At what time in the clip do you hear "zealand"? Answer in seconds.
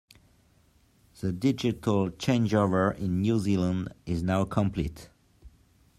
3.37-3.93